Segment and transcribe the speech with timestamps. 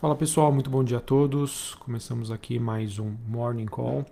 [0.00, 1.74] Fala pessoal, muito bom dia a todos.
[1.74, 4.06] Começamos aqui mais um Morning Call.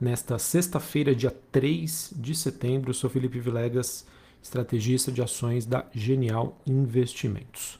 [0.00, 4.06] Nesta sexta-feira, dia 3 de setembro, eu sou Felipe Vilegas,
[4.42, 7.78] estrategista de ações da Genial Investimentos.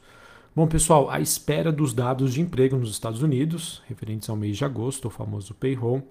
[0.55, 4.65] Bom, pessoal, à espera dos dados de emprego nos Estados Unidos, referentes ao mês de
[4.67, 6.07] agosto, o famoso payroll,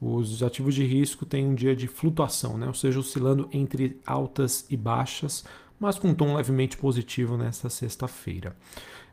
[0.00, 2.66] os ativos de risco têm um dia de flutuação, né?
[2.66, 5.44] ou seja, oscilando entre altas e baixas,
[5.78, 8.56] mas com um tom levemente positivo nesta sexta-feira.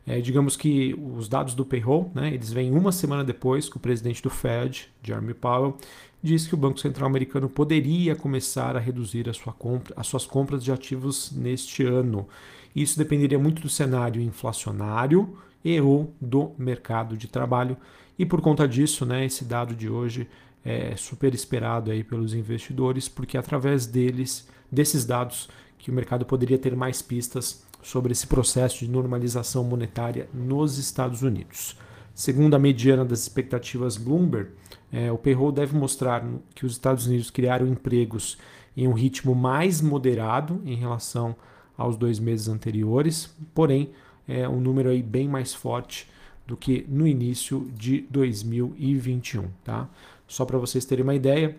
[0.06, 3.80] É, digamos que os dados do payroll, né, eles vêm uma semana depois que o
[3.80, 5.76] presidente do Fed, Jeremy Powell,
[6.22, 10.24] disse que o Banco Central Americano poderia começar a reduzir a sua compra, as suas
[10.24, 12.28] compras de ativos neste ano.
[12.74, 17.76] Isso dependeria muito do cenário inflacionário e ou do mercado de trabalho.
[18.16, 20.28] E por conta disso, né, esse dado de hoje
[20.64, 26.58] é super esperado aí pelos investidores, porque através deles, desses dados, que o mercado poderia
[26.58, 31.76] ter mais pistas sobre esse processo de normalização monetária nos Estados Unidos.
[32.12, 34.50] Segundo a mediana das expectativas Bloomberg,
[34.90, 38.38] é, o payroll deve mostrar que os Estados Unidos criaram empregos
[38.76, 41.36] em um ritmo mais moderado em relação
[41.78, 43.90] aos dois meses anteriores, porém
[44.26, 46.10] é um número aí bem mais forte
[46.44, 49.44] do que no início de 2021.
[49.62, 49.88] Tá?
[50.26, 51.56] Só para vocês terem uma ideia,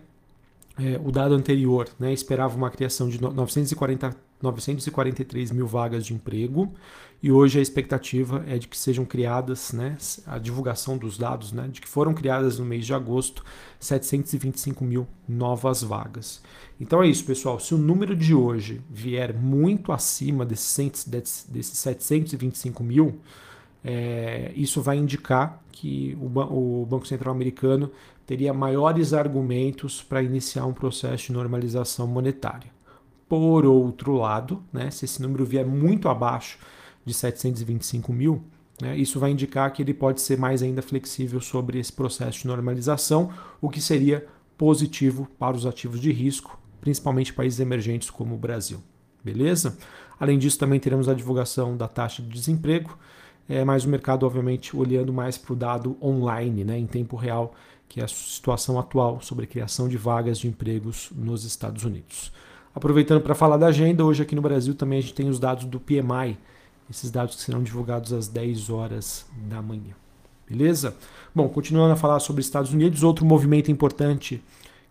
[0.78, 6.72] é, o dado anterior né, esperava uma criação de 940, 943 mil vagas de emprego
[7.20, 11.68] e hoje a expectativa é de que sejam criadas, né, a divulgação dos dados, né,
[11.68, 13.44] de que foram criadas no mês de agosto
[13.80, 16.40] 725 mil novas vagas.
[16.80, 17.58] Então é isso, pessoal.
[17.58, 23.18] Se o número de hoje vier muito acima desses, desses 725 mil,
[23.84, 27.90] é, isso vai indicar que o, o Banco Central americano
[28.24, 32.77] teria maiores argumentos para iniciar um processo de normalização monetária.
[33.28, 36.58] Por outro lado, né, se esse número vier muito abaixo
[37.04, 38.42] de 725 mil,
[38.80, 42.46] né, isso vai indicar que ele pode ser mais ainda flexível sobre esse processo de
[42.46, 48.38] normalização, o que seria positivo para os ativos de risco, principalmente países emergentes como o
[48.38, 48.80] Brasil.
[49.22, 49.76] Beleza?
[50.18, 52.96] Além disso, também teremos a divulgação da taxa de desemprego
[53.48, 57.54] é, mas o mercado, obviamente, olhando mais para o dado online, né, em tempo real,
[57.88, 62.30] que é a situação atual sobre a criação de vagas de empregos nos Estados Unidos.
[62.78, 65.64] Aproveitando para falar da agenda, hoje aqui no Brasil também a gente tem os dados
[65.64, 66.38] do PMI,
[66.88, 69.96] esses dados que serão divulgados às 10 horas da manhã.
[70.48, 70.94] Beleza?
[71.34, 74.40] Bom, continuando a falar sobre Estados Unidos, outro movimento importante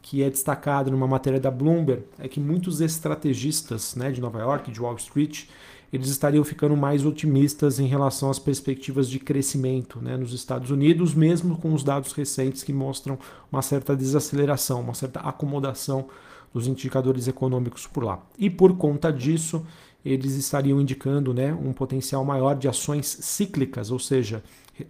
[0.01, 4.69] que é destacado numa matéria da Bloomberg é que muitos estrategistas né, de Nova York,
[4.69, 5.45] de Wall Street,
[5.91, 11.13] eles estariam ficando mais otimistas em relação às perspectivas de crescimento né, nos Estados Unidos,
[11.13, 13.17] mesmo com os dados recentes que mostram
[13.49, 16.09] uma certa desaceleração, uma certa acomodação
[16.53, 18.21] dos indicadores econômicos por lá.
[18.37, 19.65] E por conta disso,
[20.03, 24.43] eles estariam indicando né, um potencial maior de ações cíclicas, ou seja,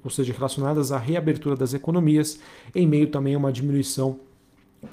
[0.03, 2.40] ou seja, relacionadas à reabertura das economias,
[2.75, 4.19] em meio também a uma diminuição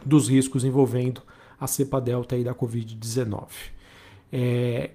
[0.05, 1.23] dos riscos envolvendo
[1.61, 3.49] a cepa delta aí da Covid-19.
[4.33, 4.91] É,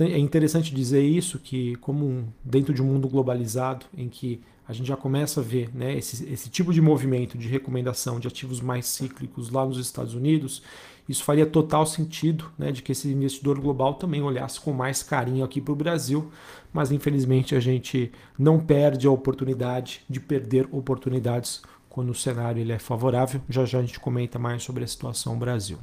[0.00, 4.86] é interessante dizer isso, que como dentro de um mundo globalizado, em que a gente
[4.86, 8.86] já começa a ver né, esse, esse tipo de movimento de recomendação de ativos mais
[8.86, 10.62] cíclicos lá nos Estados Unidos,
[11.10, 15.44] isso faria total sentido né, de que esse investidor global também olhasse com mais carinho
[15.44, 16.30] aqui para o Brasil,
[16.72, 22.70] mas infelizmente a gente não perde a oportunidade de perder oportunidades quando o cenário ele
[22.70, 23.40] é favorável.
[23.48, 25.78] Já já a gente comenta mais sobre a situação Brasil.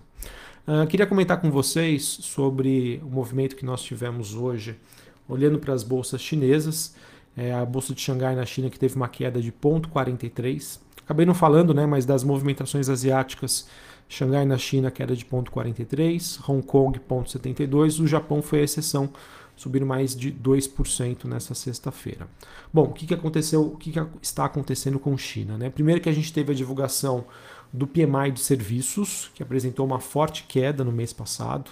[0.66, 4.80] Uh, queria comentar com vocês sobre o movimento que nós tivemos hoje,
[5.28, 6.96] olhando para as bolsas chinesas.
[7.36, 10.80] É, a bolsa de Xangai na China que teve uma queda de 0,43.
[11.04, 13.68] Acabei não falando, né, mas das movimentações asiáticas,
[14.10, 19.10] Xangai na China queda de 0,43, Hong Kong 0,72, o Japão foi a exceção,
[19.56, 22.28] subindo mais de 2% nessa sexta-feira.
[22.74, 25.58] Bom, o que, que aconteceu, o que, que está acontecendo com China?
[25.58, 25.70] Né?
[25.70, 27.26] Primeiro que a gente teve a divulgação
[27.74, 31.72] do PMI de serviços, que apresentou uma forte queda no mês passado,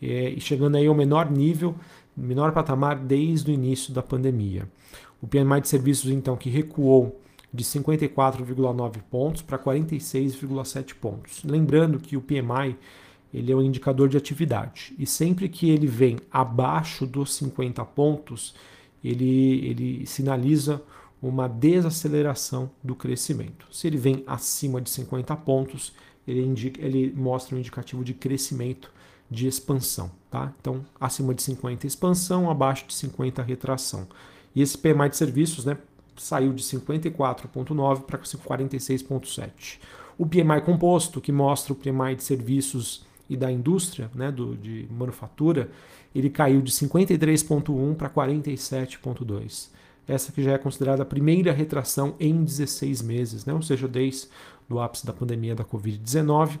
[0.00, 1.74] é, e chegando aí ao menor nível,
[2.16, 4.68] menor patamar desde o início da pandemia.
[5.20, 7.20] O PMI de serviços, então, que recuou
[7.54, 11.44] de 54,9 pontos para 46,7 pontos.
[11.44, 12.76] Lembrando que o PMI
[13.32, 18.56] ele é um indicador de atividade e sempre que ele vem abaixo dos 50 pontos,
[19.04, 20.82] ele, ele sinaliza
[21.22, 23.66] uma desaceleração do crescimento.
[23.70, 25.92] Se ele vem acima de 50 pontos,
[26.26, 28.92] ele, indica, ele mostra um indicativo de crescimento,
[29.30, 30.10] de expansão.
[30.28, 30.52] Tá?
[30.60, 34.08] Então, acima de 50 expansão, abaixo de 50 retração.
[34.54, 35.78] E esse PMI de serviços né,
[36.16, 39.78] saiu de 54,9 para 46,7.
[40.16, 44.86] O PMI composto, que mostra o PMI de serviços e da indústria, né, do, de
[44.90, 45.70] manufatura,
[46.14, 49.70] ele caiu de 53,1 para 47,2.
[50.06, 53.52] essa que já é considerada a primeira retração em 16 meses, né?
[53.52, 54.28] ou seja, desde
[54.68, 56.58] o ápice da pandemia da Covid-19.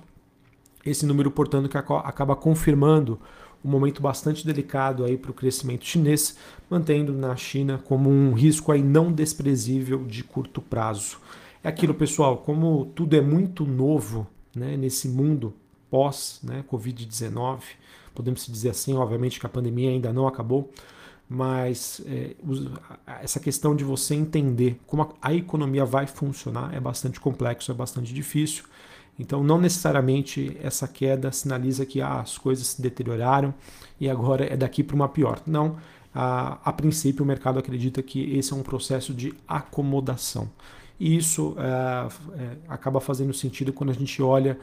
[0.84, 3.18] Esse número, portanto, que acaba confirmando
[3.64, 6.36] um momento bastante delicado aí para o crescimento chinês,
[6.68, 11.18] mantendo na China como um risco aí não desprezível de curto prazo.
[11.62, 15.54] É aquilo, pessoal, como tudo é muito novo né, nesse mundo
[15.90, 17.60] pós né, Covid-19,
[18.14, 20.70] podemos dizer assim, obviamente que a pandemia ainda não acabou,
[21.28, 22.36] mas é,
[23.22, 27.74] essa questão de você entender como a, a economia vai funcionar é bastante complexo, é
[27.74, 28.64] bastante difícil.
[29.18, 33.54] Então, não necessariamente essa queda sinaliza que ah, as coisas se deterioraram
[34.00, 35.40] e agora é daqui para uma pior.
[35.46, 35.76] Não,
[36.14, 40.50] a, a, princípio o mercado acredita que esse é um processo de acomodação.
[40.98, 44.58] E isso é, é, acaba fazendo sentido quando a gente olha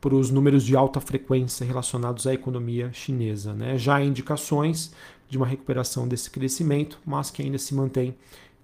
[0.00, 3.54] para os números de alta frequência relacionados à economia chinesa.
[3.54, 3.78] Né?
[3.78, 4.92] Já há indicações
[5.28, 8.14] de uma recuperação desse crescimento, mas que ainda se mantém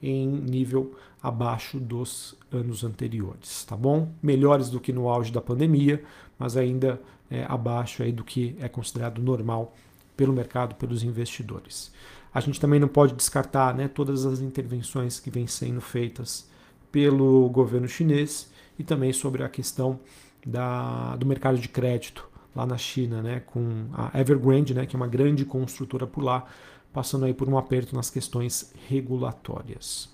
[0.02, 4.11] em nível abaixo dos anos anteriores, tá bom?
[4.23, 6.02] Melhores do que no auge da pandemia,
[6.38, 7.00] mas ainda
[7.31, 9.75] é, abaixo aí do que é considerado normal
[10.17, 11.93] pelo mercado, pelos investidores.
[12.32, 16.49] A gente também não pode descartar né, todas as intervenções que vêm sendo feitas
[16.91, 19.99] pelo governo chinês e também sobre a questão
[20.47, 24.99] da, do mercado de crédito lá na China, né, com a Evergrande, né, que é
[24.99, 26.44] uma grande construtora por lá,
[26.93, 30.08] passando aí por um aperto nas questões regulatórias.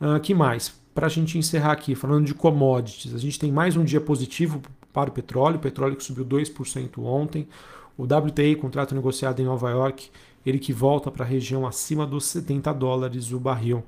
[0.00, 0.74] Uh, que mais?
[0.94, 4.62] Para a gente encerrar aqui, falando de commodities, a gente tem mais um dia positivo
[4.92, 7.48] para o petróleo, o petróleo que subiu 2% ontem,
[7.96, 10.10] o WTI, contrato negociado em Nova York,
[10.44, 13.84] ele que volta para a região acima dos 70 dólares o barril.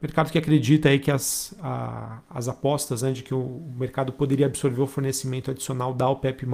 [0.00, 4.46] Mercado que acredita aí que as, a, as apostas né, de que o mercado poderia
[4.46, 6.46] absorver o fornecimento adicional da OPEP+,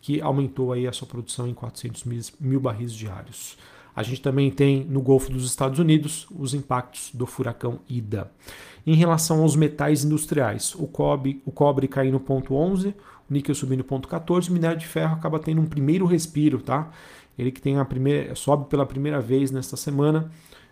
[0.00, 3.56] que aumentou aí a sua produção em 400 mil, mil barris diários.
[3.94, 8.30] A gente também tem no Golfo dos Estados Unidos os impactos do furacão Ida.
[8.86, 12.94] Em relação aos metais industriais, o cobre, o cobre caindo no ponto 11, o
[13.32, 16.90] níquel subindo no ponto 14, o minério de ferro acaba tendo um primeiro respiro, tá?
[17.38, 20.30] Ele que tem a primeira, sobe pela primeira vez nesta semana.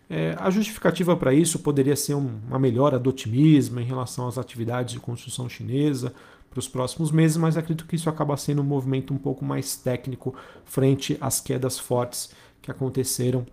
[0.08, 4.36] É, a justificativa para isso poderia ser um, uma melhora do otimismo em relação às
[4.36, 6.14] atividades de construção chinesa
[6.54, 9.76] para os próximos meses, mas acredito que isso acaba sendo um movimento um pouco mais
[9.76, 10.34] técnico
[10.64, 12.30] frente às quedas fortes
[12.62, 13.44] que aconteceram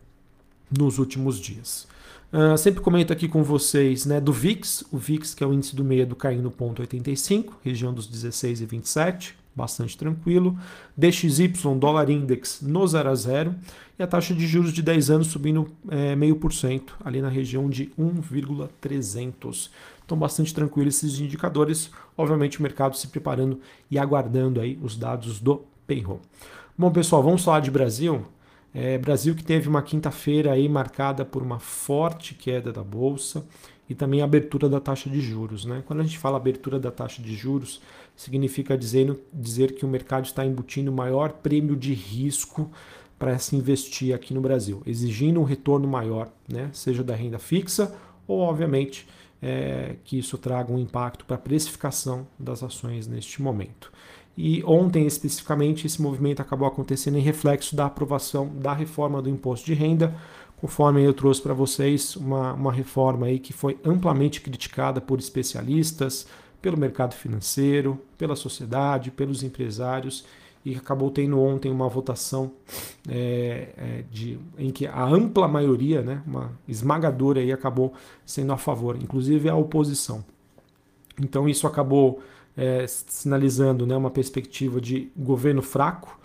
[0.69, 1.87] nos últimos dias.
[2.31, 5.75] Uh, sempre comento aqui com vocês né, do VIX, o VIX que é o índice
[5.75, 10.57] do medo caindo no ponto 85, região dos 16 e 27, bastante tranquilo.
[10.95, 13.55] DXY, dólar index no 0 a 0
[13.99, 17.29] e a taxa de juros de 10 anos subindo é, meio por cento, ali na
[17.29, 19.69] região de 1,300.
[20.11, 25.39] Então bastante tranquilo esses indicadores, obviamente o mercado se preparando e aguardando aí os dados
[25.39, 26.19] do payroll.
[26.77, 28.25] Bom pessoal, vamos falar de Brasil.
[28.73, 33.45] É, Brasil que teve uma quinta-feira aí marcada por uma forte queda da bolsa
[33.89, 35.63] e também abertura da taxa de juros.
[35.63, 35.81] Né?
[35.85, 37.81] Quando a gente fala abertura da taxa de juros,
[38.13, 42.69] significa dizer, dizer que o mercado está embutindo maior prêmio de risco
[43.17, 46.69] para se investir aqui no Brasil, exigindo um retorno maior, né?
[46.73, 47.95] seja da renda fixa
[48.27, 49.07] ou, obviamente,
[49.41, 53.91] é, que isso traga um impacto para a precificação das ações neste momento.
[54.37, 59.65] E ontem, especificamente, esse movimento acabou acontecendo em reflexo da aprovação da reforma do imposto
[59.65, 60.15] de renda,
[60.57, 66.27] conforme eu trouxe para vocês uma, uma reforma aí que foi amplamente criticada por especialistas,
[66.61, 70.23] pelo mercado financeiro, pela sociedade, pelos empresários
[70.63, 72.51] e acabou tendo ontem uma votação
[73.09, 77.93] é, é, de, em que a ampla maioria, né, uma esmagadora, aí, acabou
[78.25, 80.23] sendo a favor, inclusive a oposição.
[81.19, 82.21] Então isso acabou
[82.55, 86.19] é, sinalizando né, uma perspectiva de governo fraco,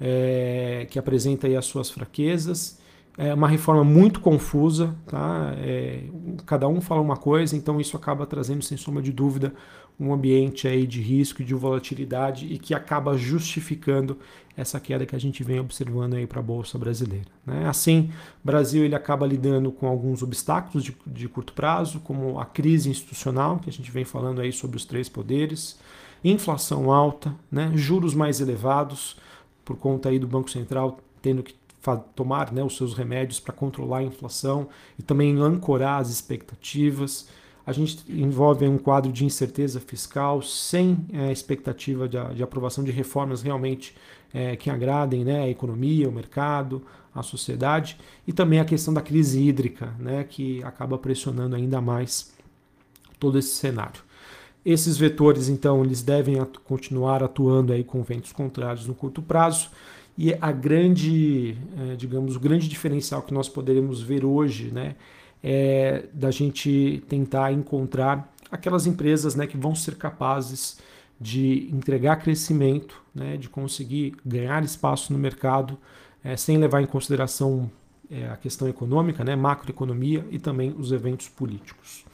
[0.00, 2.78] é, que apresenta aí as suas fraquezas.
[3.16, 5.54] É uma reforma muito confusa, tá?
[5.58, 6.02] É,
[6.44, 9.52] cada um fala uma coisa, então isso acaba trazendo, sem sombra de dúvida,
[9.98, 14.18] um ambiente aí de risco e de volatilidade e que acaba justificando
[14.56, 17.26] essa queda que a gente vem observando aí para a bolsa brasileira.
[17.46, 17.68] Né?
[17.68, 18.10] Assim,
[18.42, 22.90] o Brasil ele acaba lidando com alguns obstáculos de, de curto prazo, como a crise
[22.90, 25.78] institucional que a gente vem falando aí sobre os três poderes,
[26.22, 27.70] inflação alta, né?
[27.74, 29.16] juros mais elevados
[29.64, 31.54] por conta aí do Banco Central tendo que
[31.96, 37.28] tomar né, os seus remédios para controlar a inflação e também ancorar as expectativas
[37.66, 42.90] a gente envolve um quadro de incerteza fiscal sem é, expectativa de, de, aprovação de
[42.90, 43.96] reformas realmente
[44.32, 46.82] é, que agradem né, a economia, o mercado,
[47.14, 52.34] a sociedade, e também a questão da crise hídrica, né, que acaba pressionando ainda mais
[53.18, 54.02] todo esse cenário.
[54.64, 59.70] Esses vetores, então, eles devem atu continuar atuando aí com ventos contrários no curto prazo,
[60.16, 64.94] e a grande, é, digamos, o grande diferencial que nós poderemos ver hoje, né,
[65.42, 70.78] é da gente tentar encontrar aquelas empresas né, que vão ser capazes
[71.20, 75.76] de entregar crescimento, né, de conseguir ganhar espaço no mercado,
[76.22, 77.70] é, sem levar em consideração
[78.10, 82.04] é, a questão econômica, né, macroeconomia e também os eventos políticos.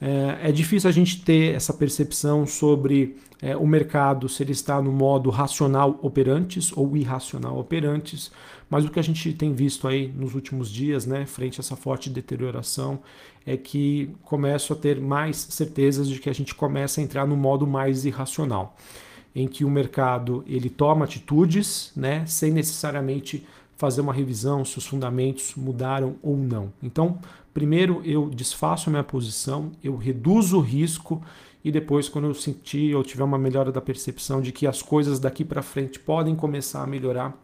[0.00, 4.80] É, é difícil a gente ter essa percepção sobre é, o mercado, se ele está
[4.80, 8.30] no modo racional operantes ou irracional operantes,
[8.70, 11.74] mas o que a gente tem visto aí nos últimos dias, né, frente a essa
[11.74, 13.00] forte deterioração,
[13.46, 17.36] é que começo a ter mais certezas de que a gente começa a entrar no
[17.36, 18.76] modo mais irracional,
[19.34, 23.46] em que o mercado ele toma atitudes, né, sem necessariamente
[23.78, 26.72] fazer uma revisão se os fundamentos mudaram ou não.
[26.82, 27.18] Então,
[27.54, 31.22] primeiro eu desfaço a minha posição, eu reduzo o risco
[31.64, 35.20] e depois quando eu sentir ou tiver uma melhora da percepção de que as coisas
[35.20, 37.40] daqui para frente podem começar a melhorar,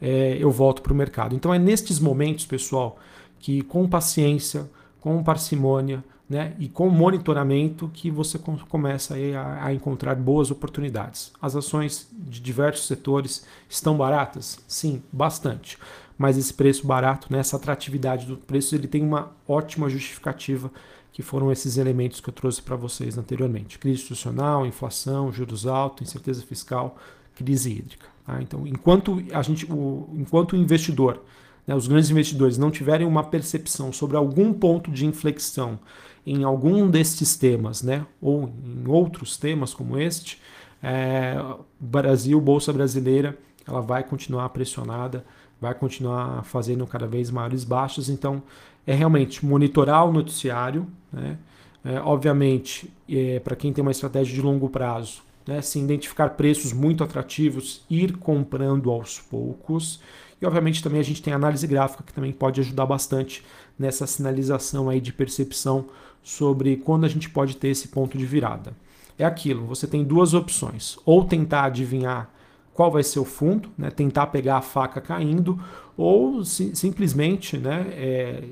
[0.00, 1.34] é, eu volto para o mercado.
[1.34, 2.96] Então é nestes momentos, pessoal,
[3.40, 4.70] que com paciência,
[5.00, 11.32] com parcimônia, né, e com monitoramento que você começa a, a, encontrar boas oportunidades.
[11.40, 14.58] As ações de diversos setores estão baratas?
[14.68, 15.78] Sim, bastante.
[16.18, 20.70] Mas esse preço barato, né, essa atratividade do preço, ele tem uma ótima justificativa,
[21.12, 23.78] que foram esses elementos que eu trouxe para vocês anteriormente.
[23.78, 26.96] Crise institucional, inflação, juros altos, incerteza fiscal,
[27.34, 28.06] crise hídrica.
[28.24, 28.40] Tá?
[28.40, 31.22] Então, enquanto, a gente, o, enquanto o investidor,
[31.68, 35.78] né, os grandes investidores não tiverem uma percepção sobre algum ponto de inflexão
[36.26, 40.40] em algum destes temas, né, ou em outros temas como este,
[40.82, 41.36] é,
[41.78, 45.24] Brasil, Bolsa Brasileira, ela vai continuar pressionada,
[45.60, 48.08] vai continuar fazendo cada vez maiores baixas.
[48.08, 48.42] Então,
[48.86, 51.36] é realmente monitorar o noticiário, né?
[51.84, 56.72] É, obviamente, é, para quem tem uma estratégia de longo prazo, né, se identificar preços
[56.72, 60.00] muito atrativos, ir comprando aos poucos.
[60.40, 63.44] E obviamente também a gente tem análise gráfica que também pode ajudar bastante
[63.78, 65.86] nessa sinalização aí de percepção
[66.22, 68.72] sobre quando a gente pode ter esse ponto de virada.
[69.18, 72.30] É aquilo, você tem duas opções, ou tentar adivinhar
[72.72, 75.58] qual vai ser o fundo, né, tentar pegar a faca caindo,
[75.96, 78.44] ou si, simplesmente, né, é,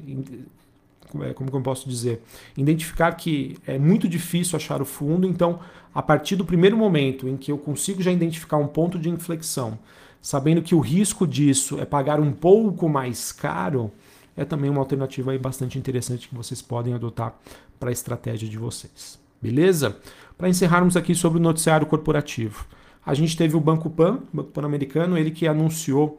[1.20, 2.20] é como eu posso dizer,
[2.56, 5.60] identificar que é muito difícil achar o fundo, então
[5.94, 9.78] a partir do primeiro momento em que eu consigo já identificar um ponto de inflexão,
[10.26, 13.92] sabendo que o risco disso é pagar um pouco mais caro,
[14.36, 17.32] é também uma alternativa aí bastante interessante que vocês podem adotar
[17.78, 19.20] para a estratégia de vocês.
[19.40, 19.96] Beleza?
[20.36, 22.66] Para encerrarmos aqui sobre o noticiário corporativo.
[23.06, 26.18] A gente teve o Banco Pan, Banco Pan-Americano, ele que anunciou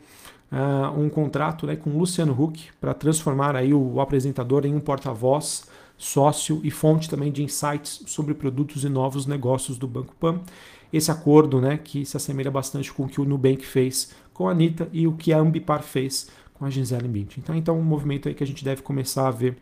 [0.54, 5.66] uh, um contrato né, com Luciano Huck para transformar aí o apresentador em um porta-voz,
[5.98, 10.40] sócio e fonte também de insights sobre produtos e novos negócios do Banco Pan.
[10.92, 14.52] Esse acordo né, que se assemelha bastante com o que o Nubank fez com a
[14.52, 17.42] Anitta e o que a Ambipar fez com a Gisele Bündchen.
[17.44, 19.58] Então, então um movimento aí que a gente deve começar a ver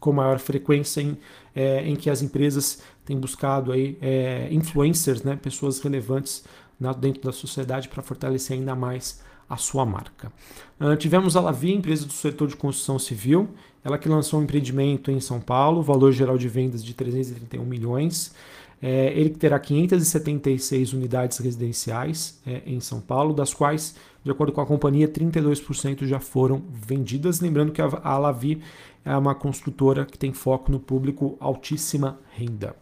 [0.00, 1.18] com maior frequência em,
[1.54, 6.44] é, em que as empresas têm buscado aí, é, influencers, né, pessoas relevantes
[6.78, 10.30] na, dentro da sociedade para fortalecer ainda mais a sua marca.
[10.78, 13.48] Uh, tivemos a Lavi, empresa do setor de construção civil,
[13.82, 18.34] ela que lançou um empreendimento em São Paulo, valor geral de vendas de 331 milhões.
[18.80, 24.60] É, ele terá 576 unidades residenciais é, em São Paulo, das quais, de acordo com
[24.60, 27.40] a companhia, 32% já foram vendidas.
[27.40, 28.60] Lembrando que a, a Lavi
[29.04, 32.76] é uma construtora que tem foco no público altíssima renda.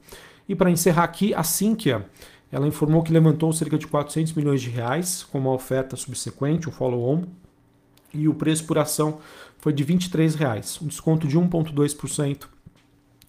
[0.48, 2.06] E para encerrar aqui, a Sinqia,
[2.52, 6.72] ela informou que levantou cerca de 400 milhões de reais com uma oferta subsequente, um
[6.72, 7.24] follow-on,
[8.14, 9.18] e o preço por ação
[9.58, 12.46] foi de 23 reais, um desconto de 1,2%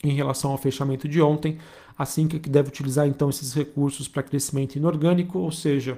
[0.04, 1.58] em relação ao fechamento de ontem,
[1.98, 5.98] assim que deve utilizar então esses recursos para crescimento inorgânico, ou seja,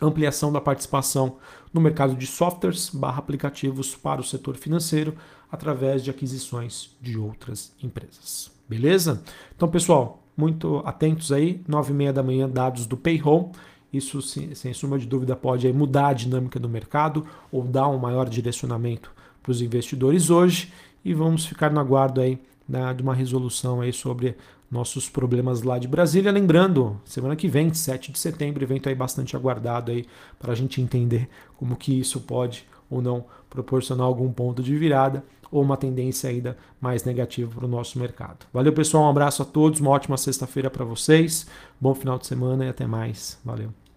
[0.00, 1.36] ampliação da participação
[1.72, 5.14] no mercado de softwares barra aplicativos para o setor financeiro
[5.50, 8.50] através de aquisições de outras empresas.
[8.68, 9.22] Beleza?
[9.54, 13.52] Então, pessoal, muito atentos aí, 9 e meia da manhã, dados do payroll.
[13.92, 18.28] Isso, sem suma de dúvida, pode mudar a dinâmica do mercado ou dar um maior
[18.28, 19.12] direcionamento
[19.42, 20.72] para os investidores hoje.
[21.04, 22.38] E vamos ficar no aguardo aí
[22.70, 24.36] né, de uma resolução aí sobre
[24.70, 26.30] nossos problemas lá de Brasília.
[26.30, 30.06] Lembrando, semana que vem, 7 de setembro, evento aí bastante aguardado aí
[30.38, 35.24] para a gente entender como que isso pode ou não proporcionar algum ponto de virada
[35.50, 38.46] ou uma tendência ainda mais negativa para o nosso mercado.
[38.52, 39.04] Valeu, pessoal.
[39.04, 41.48] Um abraço a todos, uma ótima sexta-feira para vocês.
[41.80, 43.36] Bom final de semana e até mais.
[43.44, 43.89] Valeu.